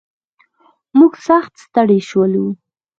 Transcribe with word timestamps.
موږ 0.97 1.13
سخت 1.27 1.53
ستړي 1.65 1.99
شولو. 2.09 2.45